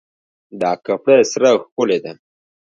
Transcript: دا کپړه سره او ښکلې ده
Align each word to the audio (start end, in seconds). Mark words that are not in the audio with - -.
دا 0.61 0.71
کپړه 0.85 1.17
سره 1.31 1.47
او 1.53 1.57
ښکلې 1.63 1.97
ده 2.03 2.11